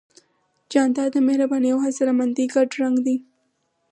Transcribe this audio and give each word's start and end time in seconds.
جانداد 0.71 1.09
د 1.13 1.17
مهربانۍ 1.27 1.69
او 1.73 1.79
حوصلهمندۍ 1.85 2.45
ګډ 2.53 2.69
رنګ 2.81 2.95
دی. 3.05 3.15